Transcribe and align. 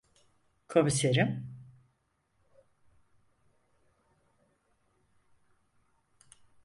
Komiserim? 0.67 1.45